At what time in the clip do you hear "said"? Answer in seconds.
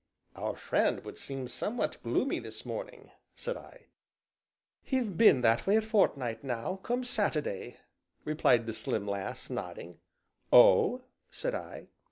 3.35-3.55, 11.29-11.53